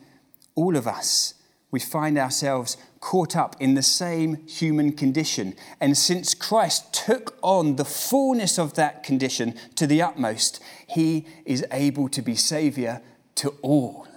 all 0.55 0.75
of 0.75 0.87
us, 0.87 1.35
we 1.71 1.79
find 1.79 2.17
ourselves 2.17 2.77
caught 2.99 3.35
up 3.35 3.55
in 3.59 3.75
the 3.75 3.83
same 3.83 4.45
human 4.47 4.91
condition. 4.91 5.55
And 5.79 5.97
since 5.97 6.33
Christ 6.33 6.93
took 6.93 7.37
on 7.41 7.77
the 7.77 7.85
fullness 7.85 8.59
of 8.59 8.73
that 8.75 9.03
condition 9.03 9.55
to 9.75 9.87
the 9.87 10.01
utmost, 10.01 10.61
he 10.87 11.25
is 11.45 11.65
able 11.71 12.09
to 12.09 12.21
be 12.21 12.35
Saviour 12.35 13.01
to 13.35 13.49
all. 13.61 14.07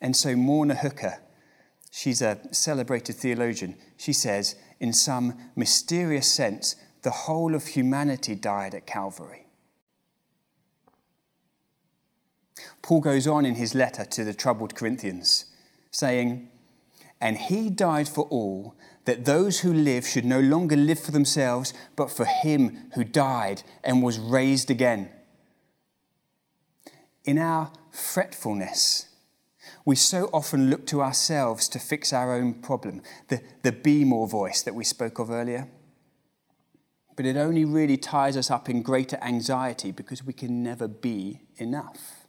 And 0.00 0.16
so 0.16 0.36
Morna 0.36 0.76
Hooker, 0.76 1.18
she's 1.90 2.22
a 2.22 2.38
celebrated 2.52 3.16
theologian, 3.16 3.76
she 3.96 4.12
says, 4.12 4.56
in 4.78 4.92
some 4.92 5.36
mysterious 5.56 6.30
sense, 6.30 6.76
the 7.02 7.10
whole 7.10 7.54
of 7.54 7.66
humanity 7.66 8.34
died 8.34 8.74
at 8.74 8.86
Calvary. 8.86 9.46
Paul 12.82 13.00
goes 13.00 13.26
on 13.26 13.44
in 13.44 13.56
his 13.56 13.74
letter 13.74 14.04
to 14.04 14.24
the 14.24 14.34
troubled 14.34 14.74
Corinthians, 14.74 15.46
saying, 15.90 16.48
And 17.20 17.36
he 17.36 17.68
died 17.68 18.08
for 18.08 18.24
all, 18.24 18.74
that 19.04 19.24
those 19.24 19.60
who 19.60 19.72
live 19.72 20.06
should 20.06 20.24
no 20.24 20.40
longer 20.40 20.76
live 20.76 20.98
for 20.98 21.10
themselves, 21.10 21.74
but 21.96 22.10
for 22.10 22.24
him 22.24 22.90
who 22.94 23.04
died 23.04 23.62
and 23.82 24.02
was 24.02 24.18
raised 24.18 24.70
again. 24.70 25.10
In 27.24 27.38
our 27.38 27.72
fretfulness, 27.90 29.08
we 29.84 29.96
so 29.96 30.30
often 30.32 30.70
look 30.70 30.86
to 30.86 31.02
ourselves 31.02 31.68
to 31.68 31.78
fix 31.78 32.12
our 32.12 32.34
own 32.34 32.54
problem, 32.54 33.02
the, 33.28 33.42
the 33.62 33.72
be 33.72 34.04
more 34.04 34.28
voice 34.28 34.62
that 34.62 34.74
we 34.74 34.84
spoke 34.84 35.18
of 35.18 35.30
earlier. 35.30 35.68
But 37.16 37.26
it 37.26 37.36
only 37.36 37.64
really 37.64 37.96
ties 37.96 38.36
us 38.36 38.50
up 38.50 38.68
in 38.68 38.82
greater 38.82 39.18
anxiety 39.20 39.90
because 39.90 40.24
we 40.24 40.32
can 40.32 40.62
never 40.62 40.88
be 40.88 41.42
enough. 41.56 42.26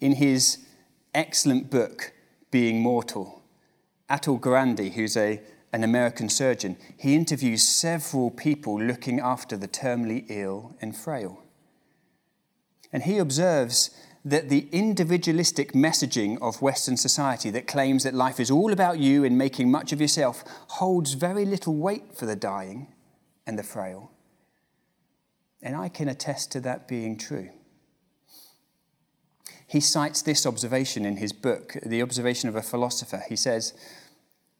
In 0.00 0.16
his 0.16 0.58
excellent 1.14 1.70
book, 1.70 2.12
Being 2.50 2.80
Mortal, 2.80 3.42
Atul 4.08 4.40
Gawande, 4.40 4.92
who's 4.92 5.16
a, 5.16 5.40
an 5.72 5.84
American 5.84 6.28
surgeon, 6.28 6.76
he 6.96 7.14
interviews 7.14 7.62
several 7.62 8.30
people 8.30 8.80
looking 8.80 9.20
after 9.20 9.56
the 9.56 9.68
terminally 9.68 10.24
ill 10.28 10.76
and 10.80 10.96
frail. 10.96 11.42
And 12.92 13.02
he 13.02 13.18
observes 13.18 13.90
that 14.24 14.48
the 14.48 14.68
individualistic 14.72 15.72
messaging 15.72 16.40
of 16.40 16.62
Western 16.62 16.96
society 16.96 17.50
that 17.50 17.66
claims 17.66 18.04
that 18.04 18.14
life 18.14 18.40
is 18.40 18.50
all 18.50 18.72
about 18.72 18.98
you 18.98 19.24
and 19.24 19.38
making 19.38 19.70
much 19.70 19.92
of 19.92 20.00
yourself 20.00 20.42
holds 20.68 21.14
very 21.14 21.44
little 21.44 21.74
weight 21.74 22.14
for 22.14 22.26
the 22.26 22.36
dying 22.36 22.92
and 23.46 23.58
the 23.58 23.62
frail. 23.62 24.10
And 25.62 25.76
I 25.76 25.88
can 25.88 26.08
attest 26.08 26.52
to 26.52 26.60
that 26.60 26.88
being 26.88 27.16
true. 27.16 27.50
He 29.68 29.80
cites 29.80 30.22
this 30.22 30.46
observation 30.46 31.04
in 31.04 31.18
his 31.18 31.34
book, 31.34 31.76
The 31.84 32.00
Observation 32.00 32.48
of 32.48 32.56
a 32.56 32.62
Philosopher. 32.62 33.22
He 33.28 33.36
says, 33.36 33.74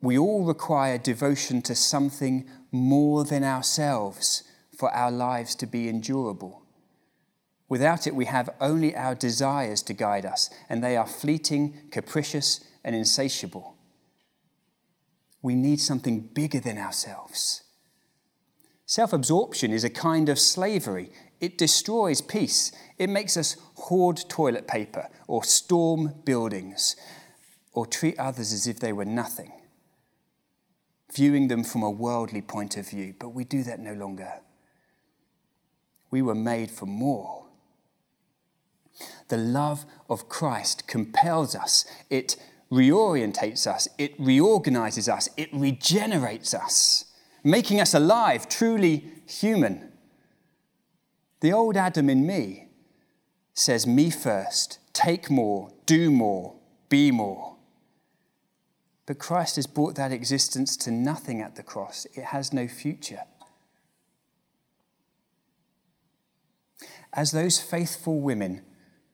We 0.02 0.18
all 0.18 0.44
require 0.44 0.98
devotion 0.98 1.62
to 1.62 1.74
something 1.74 2.46
more 2.70 3.24
than 3.24 3.42
ourselves 3.42 4.42
for 4.76 4.94
our 4.94 5.10
lives 5.10 5.54
to 5.56 5.66
be 5.66 5.88
endurable. 5.88 6.62
Without 7.70 8.06
it, 8.06 8.14
we 8.14 8.26
have 8.26 8.50
only 8.60 8.94
our 8.94 9.14
desires 9.14 9.80
to 9.84 9.94
guide 9.94 10.26
us, 10.26 10.50
and 10.68 10.84
they 10.84 10.94
are 10.94 11.06
fleeting, 11.06 11.88
capricious, 11.90 12.64
and 12.84 12.94
insatiable. 12.94 13.76
We 15.40 15.54
need 15.54 15.80
something 15.80 16.20
bigger 16.20 16.60
than 16.60 16.76
ourselves. 16.76 17.62
Self 18.84 19.14
absorption 19.14 19.72
is 19.72 19.84
a 19.84 19.90
kind 19.90 20.28
of 20.28 20.38
slavery. 20.38 21.10
It 21.40 21.56
destroys 21.56 22.20
peace. 22.20 22.72
It 22.98 23.08
makes 23.08 23.36
us 23.36 23.56
hoard 23.74 24.24
toilet 24.28 24.66
paper 24.66 25.08
or 25.26 25.44
storm 25.44 26.14
buildings 26.24 26.96
or 27.72 27.86
treat 27.86 28.18
others 28.18 28.52
as 28.52 28.66
if 28.66 28.80
they 28.80 28.92
were 28.92 29.04
nothing, 29.04 29.52
viewing 31.14 31.48
them 31.48 31.62
from 31.62 31.82
a 31.82 31.90
worldly 31.90 32.42
point 32.42 32.76
of 32.76 32.88
view. 32.88 33.14
But 33.18 33.30
we 33.30 33.44
do 33.44 33.62
that 33.62 33.78
no 33.78 33.92
longer. 33.92 34.40
We 36.10 36.22
were 36.22 36.34
made 36.34 36.70
for 36.70 36.86
more. 36.86 37.44
The 39.28 39.36
love 39.36 39.84
of 40.08 40.28
Christ 40.28 40.88
compels 40.88 41.54
us, 41.54 41.84
it 42.10 42.36
reorientates 42.72 43.66
us, 43.66 43.86
it 43.96 44.14
reorganizes 44.18 45.08
us, 45.08 45.28
it 45.36 45.48
regenerates 45.52 46.52
us, 46.52 47.04
making 47.44 47.80
us 47.80 47.94
alive, 47.94 48.48
truly 48.48 49.04
human. 49.26 49.87
The 51.40 51.52
old 51.52 51.76
Adam 51.76 52.10
in 52.10 52.26
me 52.26 52.68
says, 53.54 53.86
Me 53.86 54.10
first, 54.10 54.78
take 54.92 55.30
more, 55.30 55.70
do 55.86 56.10
more, 56.10 56.56
be 56.88 57.10
more. 57.10 57.56
But 59.06 59.18
Christ 59.18 59.56
has 59.56 59.66
brought 59.66 59.94
that 59.94 60.12
existence 60.12 60.76
to 60.78 60.90
nothing 60.90 61.40
at 61.40 61.56
the 61.56 61.62
cross. 61.62 62.06
It 62.14 62.24
has 62.24 62.52
no 62.52 62.68
future. 62.68 63.22
As 67.12 67.30
those 67.30 67.58
faithful 67.58 68.20
women 68.20 68.62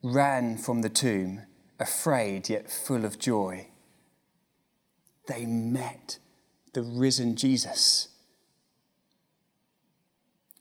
ran 0.03 0.59
from 0.59 0.83
the 0.83 0.89
tomb, 0.89 1.43
afraid 1.79 2.49
yet 2.49 2.71
full 2.71 3.05
of 3.05 3.19
joy. 3.19 3.69
They 5.27 5.47
met 5.47 6.19
the 6.73 6.83
risen 6.83 7.37
Jesus. 7.37 8.09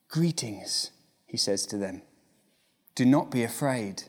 Greetings, 0.07 0.91
he 1.33 1.37
says 1.37 1.65
to 1.65 1.79
them. 1.79 2.03
Do 2.93 3.05
not 3.05 3.31
be 3.31 3.41
afraid. 3.43 4.03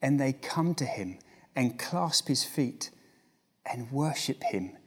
And 0.00 0.18
they 0.18 0.32
come 0.32 0.74
to 0.76 0.86
him 0.86 1.18
and 1.54 1.78
clasp 1.78 2.26
his 2.26 2.42
feet 2.42 2.90
and 3.70 3.92
worship 3.92 4.42
him 4.44 4.78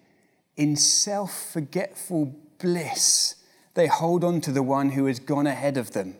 In 0.57 0.75
self 0.75 1.51
forgetful 1.53 2.35
bliss, 2.57 3.35
they 3.75 3.85
hold 3.85 4.23
on 4.23 4.41
to 4.41 4.51
the 4.51 4.63
one 4.63 4.89
who 4.89 5.05
has 5.05 5.19
gone 5.19 5.45
ahead 5.45 5.77
of 5.77 5.91
them, 5.91 6.15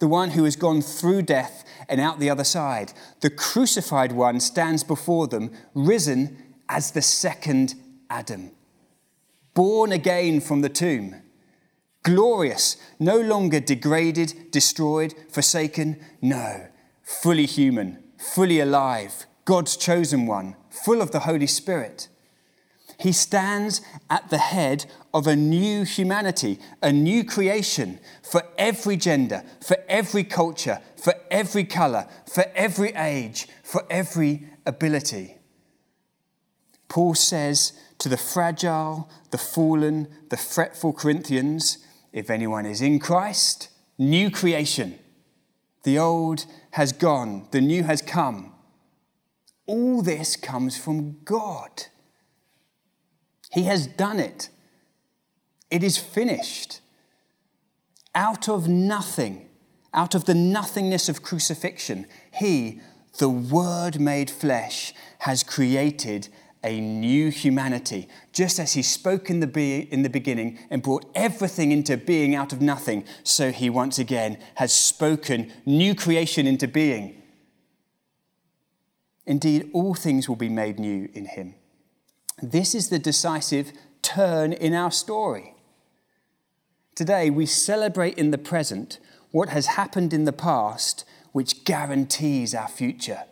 the 0.00 0.08
one 0.08 0.30
who 0.30 0.42
has 0.42 0.56
gone 0.56 0.82
through 0.82 1.22
death 1.22 1.64
and 1.88 2.00
out 2.00 2.18
the 2.18 2.30
other 2.30 2.42
side. 2.42 2.92
The 3.20 3.30
crucified 3.30 4.10
one 4.10 4.40
stands 4.40 4.82
before 4.82 5.28
them, 5.28 5.52
risen 5.72 6.56
as 6.68 6.90
the 6.90 7.02
second 7.02 7.76
Adam, 8.10 8.50
born 9.54 9.92
again 9.92 10.40
from 10.40 10.62
the 10.62 10.68
tomb 10.68 11.21
glorious, 12.02 12.76
no 12.98 13.20
longer 13.20 13.60
degraded, 13.60 14.50
destroyed, 14.50 15.14
forsaken. 15.30 15.98
No, 16.20 16.66
fully 17.02 17.46
human, 17.46 18.02
fully 18.18 18.60
alive, 18.60 19.26
God's 19.44 19.76
chosen 19.76 20.26
one, 20.26 20.56
full 20.70 21.00
of 21.00 21.10
the 21.10 21.20
Holy 21.20 21.46
Spirit. 21.46 22.08
He 22.98 23.12
stands 23.12 23.80
at 24.08 24.30
the 24.30 24.38
head 24.38 24.86
of 25.12 25.26
a 25.26 25.34
new 25.34 25.84
humanity, 25.84 26.60
a 26.80 26.92
new 26.92 27.24
creation 27.24 27.98
for 28.22 28.44
every 28.56 28.96
gender, 28.96 29.42
for 29.60 29.76
every 29.88 30.22
culture, 30.22 30.80
for 30.96 31.14
every 31.30 31.64
color, 31.64 32.06
for 32.32 32.44
every 32.54 32.90
age, 32.92 33.48
for 33.64 33.84
every 33.90 34.46
ability. 34.64 35.38
Paul 36.88 37.14
says 37.14 37.72
to 37.98 38.08
the 38.08 38.16
fragile, 38.16 39.10
the 39.30 39.38
fallen, 39.38 40.08
the 40.28 40.36
fretful 40.36 40.92
Corinthians, 40.92 41.78
if 42.12 42.30
anyone 42.30 42.66
is 42.66 42.82
in 42.82 42.98
Christ, 42.98 43.68
new 43.98 44.30
creation. 44.30 44.98
The 45.84 45.98
old 45.98 46.46
has 46.72 46.92
gone, 46.92 47.48
the 47.50 47.60
new 47.60 47.82
has 47.84 48.02
come. 48.02 48.52
All 49.66 50.02
this 50.02 50.36
comes 50.36 50.76
from 50.76 51.18
God. 51.24 51.86
He 53.50 53.64
has 53.64 53.86
done 53.86 54.20
it. 54.20 54.48
It 55.70 55.82
is 55.82 55.98
finished. 55.98 56.80
Out 58.14 58.48
of 58.48 58.68
nothing, 58.68 59.48
out 59.94 60.14
of 60.14 60.24
the 60.24 60.34
nothingness 60.34 61.08
of 61.08 61.22
crucifixion, 61.22 62.06
He, 62.32 62.80
the 63.18 63.28
Word 63.28 64.00
made 64.00 64.30
flesh, 64.30 64.94
has 65.20 65.42
created 65.42 66.28
a 66.64 66.80
new 66.80 67.30
humanity, 67.30 68.08
just 68.32 68.58
as 68.58 68.74
he 68.74 68.82
spoke 68.82 69.30
in 69.30 69.40
the, 69.40 69.46
be- 69.46 69.88
in 69.92 70.02
the 70.02 70.10
beginning 70.10 70.58
and 70.70 70.82
brought 70.82 71.10
everything 71.14 71.72
into 71.72 71.96
being 71.96 72.34
out 72.34 72.52
of 72.52 72.60
nothing, 72.60 73.04
so 73.24 73.50
he 73.50 73.68
once 73.68 73.98
again 73.98 74.38
has 74.56 74.72
spoken 74.72 75.52
new 75.66 75.94
creation 75.94 76.46
into 76.46 76.68
being. 76.68 77.22
Indeed, 79.26 79.70
all 79.72 79.94
things 79.94 80.28
will 80.28 80.36
be 80.36 80.48
made 80.48 80.78
new 80.78 81.08
in 81.12 81.26
him. 81.26 81.54
This 82.42 82.74
is 82.74 82.88
the 82.88 82.98
decisive 82.98 83.72
turn 84.02 84.52
in 84.52 84.74
our 84.74 84.90
story. 84.90 85.54
Today, 86.94 87.30
we 87.30 87.46
celebrate 87.46 88.18
in 88.18 88.30
the 88.30 88.38
present 88.38 88.98
what 89.30 89.48
has 89.48 89.66
happened 89.66 90.12
in 90.12 90.24
the 90.24 90.32
past, 90.32 91.04
which 91.32 91.64
guarantees 91.64 92.54
our 92.54 92.68
future. 92.68 93.24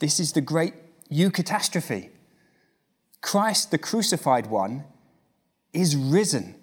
This 0.00 0.20
is 0.20 0.32
the 0.32 0.40
great 0.40 0.74
eucatastrophe. 1.10 2.10
Christ, 3.20 3.70
the 3.70 3.78
crucified 3.78 4.46
one, 4.46 4.84
is 5.72 5.96
risen. 5.96 6.54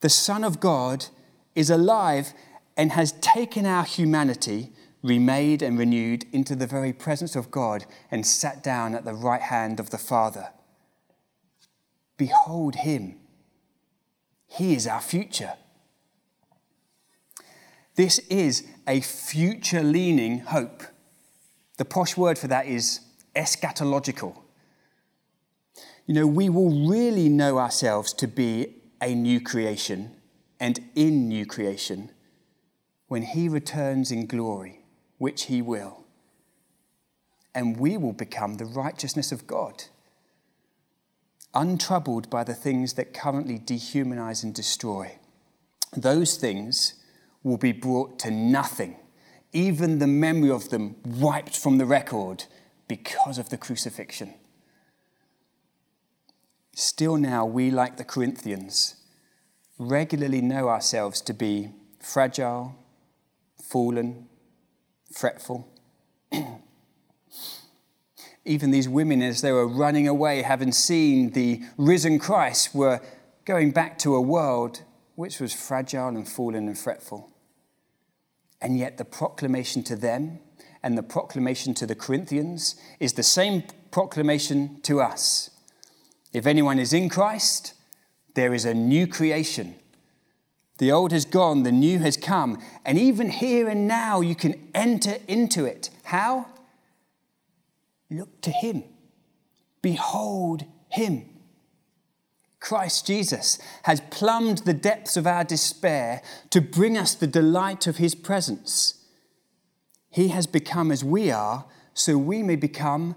The 0.00 0.08
Son 0.08 0.44
of 0.44 0.60
God 0.60 1.06
is 1.54 1.70
alive 1.70 2.32
and 2.76 2.92
has 2.92 3.12
taken 3.12 3.64
our 3.64 3.84
humanity, 3.84 4.72
remade 5.02 5.62
and 5.62 5.78
renewed, 5.78 6.26
into 6.32 6.54
the 6.54 6.66
very 6.66 6.92
presence 6.92 7.34
of 7.34 7.50
God 7.50 7.86
and 8.10 8.26
sat 8.26 8.62
down 8.62 8.94
at 8.94 9.04
the 9.04 9.14
right 9.14 9.40
hand 9.40 9.80
of 9.80 9.90
the 9.90 9.98
Father. 9.98 10.50
Behold 12.16 12.76
him. 12.76 13.16
He 14.46 14.74
is 14.74 14.86
our 14.86 15.00
future. 15.00 15.54
This 17.96 18.18
is 18.30 18.66
a 18.86 19.00
future 19.00 19.82
leaning 19.82 20.40
hope. 20.40 20.82
The 21.78 21.84
posh 21.84 22.16
word 22.16 22.38
for 22.38 22.46
that 22.48 22.66
is 22.66 23.00
eschatological. 23.36 24.36
You 26.06 26.14
know, 26.14 26.26
we 26.26 26.48
will 26.48 26.88
really 26.88 27.28
know 27.28 27.58
ourselves 27.58 28.12
to 28.14 28.26
be 28.26 28.76
a 29.00 29.14
new 29.14 29.40
creation 29.40 30.16
and 30.58 30.80
in 30.94 31.28
new 31.28 31.46
creation 31.46 32.10
when 33.08 33.22
He 33.22 33.48
returns 33.48 34.10
in 34.10 34.26
glory, 34.26 34.80
which 35.18 35.44
He 35.44 35.62
will. 35.62 36.04
And 37.54 37.78
we 37.78 37.96
will 37.96 38.12
become 38.12 38.54
the 38.54 38.64
righteousness 38.64 39.32
of 39.32 39.46
God, 39.46 39.84
untroubled 41.54 42.28
by 42.30 42.44
the 42.44 42.54
things 42.54 42.94
that 42.94 43.14
currently 43.14 43.58
dehumanize 43.58 44.42
and 44.42 44.54
destroy. 44.54 45.18
Those 45.96 46.36
things 46.36 46.94
will 47.42 47.56
be 47.56 47.72
brought 47.72 48.18
to 48.20 48.30
nothing, 48.30 48.96
even 49.52 49.98
the 49.98 50.06
memory 50.06 50.50
of 50.50 50.68
them 50.70 50.96
wiped 51.04 51.56
from 51.56 51.78
the 51.78 51.86
record 51.86 52.44
because 52.88 53.38
of 53.38 53.48
the 53.48 53.56
crucifixion. 53.56 54.34
Still 56.74 57.16
now, 57.16 57.46
we, 57.46 57.70
like 57.70 57.96
the 57.96 58.04
Corinthians, 58.04 58.96
regularly 59.78 60.40
know 60.40 60.68
ourselves 60.68 61.20
to 61.22 61.32
be 61.32 61.70
fragile, 62.00 62.74
fallen, 63.62 64.28
fretful. 65.12 65.68
Even 68.44 68.70
these 68.70 68.88
women, 68.88 69.22
as 69.22 69.40
they 69.40 69.52
were 69.52 69.66
running 69.66 70.06
away, 70.06 70.42
having 70.42 70.70
seen 70.70 71.30
the 71.30 71.62
risen 71.76 72.18
Christ, 72.18 72.74
were 72.74 73.00
going 73.44 73.72
back 73.72 73.98
to 74.00 74.14
a 74.14 74.20
world 74.20 74.82
which 75.14 75.40
was 75.40 75.52
fragile 75.52 76.08
and 76.08 76.28
fallen 76.28 76.68
and 76.68 76.78
fretful. 76.78 77.32
And 78.60 78.78
yet, 78.78 78.98
the 78.98 79.04
proclamation 79.04 79.82
to 79.84 79.96
them 79.96 80.40
and 80.86 80.96
the 80.96 81.02
proclamation 81.02 81.74
to 81.74 81.84
the 81.84 81.96
Corinthians 81.96 82.76
is 83.00 83.14
the 83.14 83.22
same 83.24 83.64
proclamation 83.90 84.80
to 84.82 85.00
us. 85.00 85.50
If 86.32 86.46
anyone 86.46 86.78
is 86.78 86.92
in 86.92 87.08
Christ, 87.08 87.74
there 88.34 88.54
is 88.54 88.64
a 88.64 88.72
new 88.72 89.08
creation. 89.08 89.74
The 90.78 90.92
old 90.92 91.10
has 91.10 91.24
gone, 91.24 91.64
the 91.64 91.72
new 91.72 91.98
has 91.98 92.16
come, 92.16 92.62
and 92.84 93.00
even 93.00 93.30
here 93.30 93.68
and 93.68 93.88
now 93.88 94.20
you 94.20 94.36
can 94.36 94.70
enter 94.76 95.16
into 95.26 95.64
it. 95.64 95.90
How? 96.04 96.46
Look 98.08 98.40
to 98.42 98.52
Him. 98.52 98.84
Behold 99.82 100.66
Him. 100.88 101.24
Christ 102.60 103.08
Jesus 103.08 103.58
has 103.82 104.00
plumbed 104.10 104.58
the 104.58 104.72
depths 104.72 105.16
of 105.16 105.26
our 105.26 105.42
despair 105.42 106.22
to 106.50 106.60
bring 106.60 106.96
us 106.96 107.12
the 107.12 107.26
delight 107.26 107.88
of 107.88 107.96
His 107.96 108.14
presence. 108.14 109.02
He 110.16 110.28
has 110.28 110.46
become 110.46 110.90
as 110.90 111.04
we 111.04 111.30
are, 111.30 111.66
so 111.92 112.16
we 112.16 112.42
may 112.42 112.56
become 112.56 113.16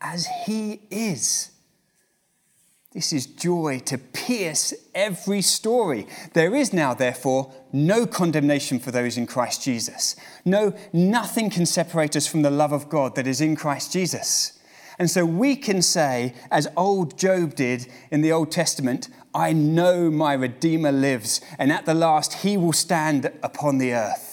as 0.00 0.26
He 0.46 0.80
is. 0.90 1.52
This 2.90 3.12
is 3.12 3.24
joy 3.26 3.78
to 3.84 3.96
pierce 3.96 4.74
every 4.92 5.42
story. 5.42 6.08
There 6.32 6.56
is 6.56 6.72
now, 6.72 6.92
therefore, 6.92 7.54
no 7.72 8.04
condemnation 8.04 8.80
for 8.80 8.90
those 8.90 9.16
in 9.16 9.28
Christ 9.28 9.62
Jesus. 9.62 10.16
No, 10.44 10.74
nothing 10.92 11.50
can 11.50 11.66
separate 11.66 12.16
us 12.16 12.26
from 12.26 12.42
the 12.42 12.50
love 12.50 12.72
of 12.72 12.88
God 12.88 13.14
that 13.14 13.28
is 13.28 13.40
in 13.40 13.54
Christ 13.54 13.92
Jesus. 13.92 14.58
And 14.98 15.08
so 15.08 15.24
we 15.24 15.54
can 15.54 15.82
say, 15.82 16.34
as 16.50 16.66
old 16.76 17.16
Job 17.16 17.54
did 17.54 17.86
in 18.10 18.22
the 18.22 18.32
Old 18.32 18.50
Testament, 18.50 19.08
I 19.32 19.52
know 19.52 20.10
my 20.10 20.32
Redeemer 20.32 20.90
lives, 20.90 21.40
and 21.60 21.70
at 21.70 21.86
the 21.86 21.94
last 21.94 22.42
he 22.42 22.56
will 22.56 22.72
stand 22.72 23.30
upon 23.40 23.78
the 23.78 23.94
earth. 23.94 24.29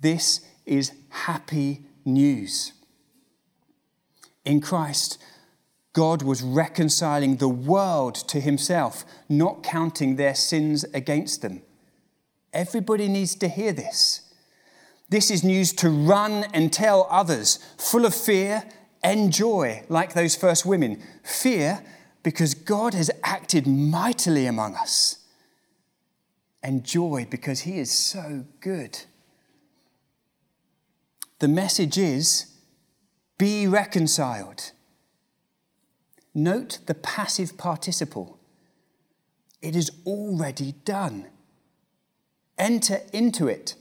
This 0.00 0.40
is 0.64 0.92
happy 1.10 1.82
news. 2.04 2.72
In 4.44 4.60
Christ, 4.60 5.18
God 5.92 6.22
was 6.22 6.42
reconciling 6.42 7.36
the 7.36 7.48
world 7.48 8.14
to 8.28 8.40
himself, 8.40 9.04
not 9.28 9.62
counting 9.62 10.16
their 10.16 10.34
sins 10.34 10.84
against 10.94 11.42
them. 11.42 11.62
Everybody 12.52 13.08
needs 13.08 13.34
to 13.36 13.48
hear 13.48 13.72
this. 13.72 14.22
This 15.08 15.30
is 15.30 15.42
news 15.42 15.72
to 15.74 15.90
run 15.90 16.44
and 16.54 16.72
tell 16.72 17.06
others, 17.10 17.58
full 17.76 18.06
of 18.06 18.14
fear 18.14 18.62
and 19.02 19.32
joy, 19.32 19.82
like 19.88 20.14
those 20.14 20.36
first 20.36 20.64
women. 20.64 21.02
Fear 21.24 21.82
because 22.22 22.54
God 22.54 22.94
has 22.94 23.10
acted 23.24 23.66
mightily 23.66 24.46
among 24.46 24.76
us, 24.76 25.18
and 26.62 26.84
joy 26.84 27.26
because 27.28 27.60
he 27.60 27.78
is 27.78 27.90
so 27.90 28.44
good. 28.60 29.00
The 31.40 31.48
message 31.48 31.96
is 31.96 32.46
be 33.38 33.66
reconciled. 33.66 34.72
Note 36.34 36.80
the 36.84 36.94
passive 36.94 37.56
participle. 37.56 38.38
It 39.62 39.74
is 39.74 39.90
already 40.04 40.72
done. 40.84 41.26
Enter 42.58 43.00
into 43.14 43.48
it. 43.48 43.74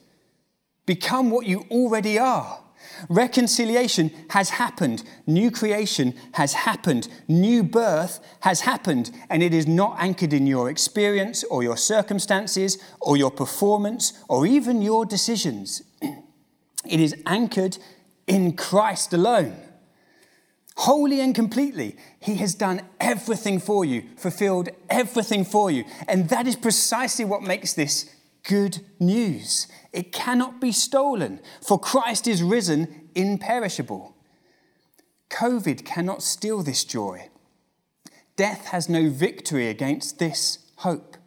Become 0.85 1.31
what 1.31 1.45
you 1.45 1.65
already 1.69 2.17
are. 2.17 2.61
Reconciliation 3.09 4.11
has 4.29 4.51
happened. 4.51 5.03
New 5.27 5.51
creation 5.51 6.13
has 6.35 6.53
happened. 6.53 7.09
New 7.27 7.61
birth 7.61 8.21
has 8.39 8.61
happened. 8.61 9.11
And 9.29 9.43
it 9.43 9.53
is 9.53 9.67
not 9.67 9.97
anchored 9.99 10.31
in 10.31 10.47
your 10.47 10.69
experience 10.69 11.43
or 11.43 11.61
your 11.61 11.77
circumstances 11.77 12.77
or 13.01 13.17
your 13.17 13.31
performance 13.31 14.13
or 14.29 14.47
even 14.47 14.81
your 14.81 15.05
decisions. 15.05 15.83
It 16.89 16.99
is 16.99 17.15
anchored 17.25 17.77
in 18.27 18.55
Christ 18.55 19.13
alone. 19.13 19.55
Wholly 20.77 21.19
and 21.19 21.35
completely, 21.35 21.97
He 22.19 22.35
has 22.35 22.55
done 22.55 22.81
everything 22.99 23.59
for 23.59 23.83
you, 23.83 24.03
fulfilled 24.17 24.69
everything 24.89 25.43
for 25.43 25.69
you. 25.69 25.83
And 26.07 26.29
that 26.29 26.47
is 26.47 26.55
precisely 26.55 27.25
what 27.25 27.41
makes 27.41 27.73
this 27.73 28.09
good 28.43 28.79
news. 28.99 29.67
It 29.91 30.11
cannot 30.11 30.61
be 30.61 30.71
stolen, 30.71 31.41
for 31.61 31.79
Christ 31.79 32.27
is 32.27 32.41
risen 32.41 33.09
imperishable. 33.13 34.15
COVID 35.29 35.85
cannot 35.85 36.23
steal 36.23 36.63
this 36.63 36.83
joy. 36.83 37.29
Death 38.35 38.67
has 38.67 38.87
no 38.87 39.09
victory 39.09 39.67
against 39.67 40.17
this 40.17 40.59
hope. 40.77 41.17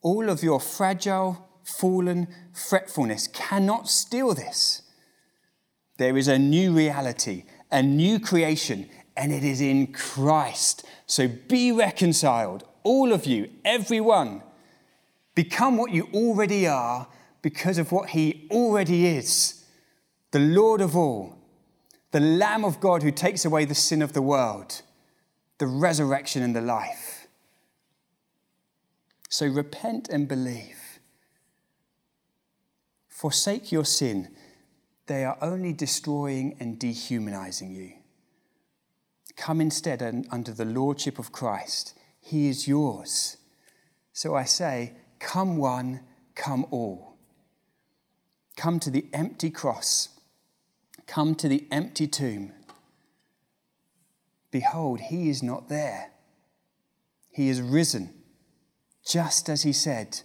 All 0.00 0.30
of 0.30 0.42
your 0.42 0.60
fragile, 0.60 1.46
fallen 1.78 2.28
fretfulness 2.52 3.28
cannot 3.28 3.88
steal 3.88 4.34
this. 4.34 4.82
There 5.98 6.16
is 6.16 6.28
a 6.28 6.38
new 6.38 6.72
reality, 6.72 7.44
a 7.70 7.82
new 7.82 8.18
creation, 8.20 8.88
and 9.16 9.32
it 9.32 9.44
is 9.44 9.60
in 9.60 9.92
Christ. 9.92 10.86
So 11.06 11.28
be 11.28 11.72
reconciled, 11.72 12.64
all 12.82 13.12
of 13.12 13.26
you, 13.26 13.50
everyone. 13.64 14.42
Become 15.34 15.76
what 15.76 15.92
you 15.92 16.08
already 16.14 16.66
are 16.66 17.06
because 17.42 17.78
of 17.78 17.92
what 17.92 18.10
He 18.10 18.48
already 18.50 19.06
is 19.06 19.60
the 20.32 20.38
Lord 20.38 20.80
of 20.80 20.96
all, 20.96 21.36
the 22.12 22.20
Lamb 22.20 22.64
of 22.64 22.80
God 22.80 23.02
who 23.02 23.10
takes 23.10 23.44
away 23.44 23.64
the 23.64 23.74
sin 23.74 24.00
of 24.00 24.12
the 24.12 24.22
world, 24.22 24.82
the 25.58 25.66
resurrection 25.66 26.42
and 26.42 26.54
the 26.54 26.60
life. 26.60 27.26
So 29.28 29.46
repent 29.46 30.08
and 30.08 30.28
believe. 30.28 30.89
Forsake 33.20 33.70
your 33.70 33.84
sin. 33.84 34.34
They 35.04 35.26
are 35.26 35.36
only 35.42 35.74
destroying 35.74 36.56
and 36.58 36.78
dehumanizing 36.78 37.74
you. 37.74 37.92
Come 39.36 39.60
instead 39.60 40.00
under 40.30 40.52
the 40.52 40.64
lordship 40.64 41.18
of 41.18 41.30
Christ. 41.30 41.92
He 42.22 42.48
is 42.48 42.66
yours. 42.66 43.36
So 44.14 44.34
I 44.34 44.44
say, 44.44 44.94
come 45.18 45.58
one, 45.58 46.00
come 46.34 46.64
all. 46.70 47.18
Come 48.56 48.80
to 48.80 48.90
the 48.90 49.04
empty 49.12 49.50
cross. 49.50 50.18
Come 51.06 51.34
to 51.34 51.48
the 51.48 51.68
empty 51.70 52.06
tomb. 52.06 52.54
Behold, 54.50 54.98
he 54.98 55.28
is 55.28 55.42
not 55.42 55.68
there. 55.68 56.12
He 57.30 57.50
is 57.50 57.60
risen, 57.60 58.14
just 59.04 59.50
as 59.50 59.60
he 59.60 59.74
said. 59.74 60.22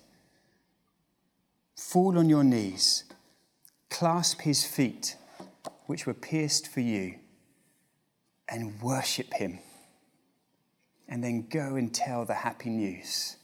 Fall 1.85 2.17
on 2.17 2.29
your 2.29 2.43
knees 2.43 3.03
clasp 3.91 4.41
his 4.41 4.65
feet, 4.65 5.15
which 5.85 6.07
were 6.07 6.15
pierced 6.15 6.67
for 6.67 6.79
you, 6.79 7.13
and 8.49 8.81
worship 8.81 9.31
him. 9.35 9.59
And 11.07 11.23
then 11.23 11.45
go 11.47 11.75
and 11.75 11.93
tell 11.93 12.25
the 12.25 12.33
happy 12.33 12.71
news. 12.71 13.37